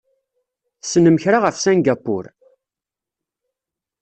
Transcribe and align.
Tessnem 0.81 1.17
kra 1.23 1.37
ɣef 1.41 1.55
Singapur? 1.59 2.25